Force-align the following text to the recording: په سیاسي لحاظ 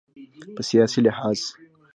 په 0.55 0.61
سیاسي 0.69 0.99
لحاظ 1.05 1.39